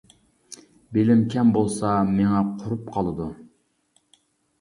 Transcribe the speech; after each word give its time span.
بىلىم 0.95 1.19
كەم 1.33 1.51
بولسا، 1.57 1.91
مېڭە 2.13 2.39
قۇرۇپ 2.63 2.89
قالىدۇ. 2.97 3.29